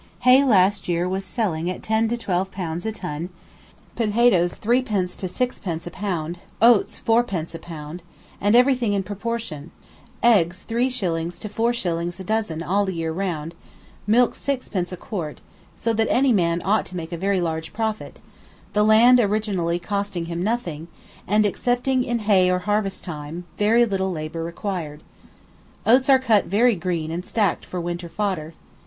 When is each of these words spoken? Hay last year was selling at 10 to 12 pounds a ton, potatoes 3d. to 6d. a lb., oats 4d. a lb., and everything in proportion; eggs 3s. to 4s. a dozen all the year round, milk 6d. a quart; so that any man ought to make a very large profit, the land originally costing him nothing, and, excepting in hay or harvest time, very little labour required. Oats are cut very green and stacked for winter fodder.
Hay 0.21 0.43
last 0.43 0.87
year 0.87 1.07
was 1.07 1.23
selling 1.23 1.69
at 1.69 1.83
10 1.83 2.07
to 2.07 2.17
12 2.17 2.49
pounds 2.49 2.87
a 2.87 2.91
ton, 2.91 3.29
potatoes 3.95 4.55
3d. 4.55 5.15
to 5.19 5.27
6d. 5.27 5.85
a 5.87 5.91
lb., 5.91 6.37
oats 6.59 6.99
4d. 7.05 7.53
a 7.53 7.59
lb., 7.59 7.99
and 8.41 8.55
everything 8.55 8.93
in 8.93 9.03
proportion; 9.03 9.69
eggs 10.23 10.65
3s. 10.67 11.39
to 11.39 11.47
4s. 11.47 12.19
a 12.19 12.23
dozen 12.23 12.63
all 12.63 12.85
the 12.85 12.95
year 12.95 13.11
round, 13.11 13.53
milk 14.07 14.33
6d. 14.33 14.91
a 14.91 14.97
quart; 14.97 15.39
so 15.75 15.93
that 15.93 16.07
any 16.09 16.33
man 16.33 16.63
ought 16.65 16.87
to 16.87 16.95
make 16.97 17.11
a 17.11 17.15
very 17.15 17.39
large 17.39 17.71
profit, 17.71 18.17
the 18.73 18.81
land 18.83 19.19
originally 19.19 19.77
costing 19.77 20.25
him 20.25 20.41
nothing, 20.43 20.87
and, 21.27 21.45
excepting 21.45 22.03
in 22.03 22.17
hay 22.25 22.49
or 22.49 22.57
harvest 22.65 23.03
time, 23.03 23.43
very 23.59 23.85
little 23.85 24.11
labour 24.11 24.43
required. 24.43 25.03
Oats 25.85 26.09
are 26.09 26.17
cut 26.17 26.45
very 26.45 26.73
green 26.73 27.11
and 27.11 27.23
stacked 27.23 27.63
for 27.63 27.79
winter 27.79 28.09
fodder. 28.09 28.55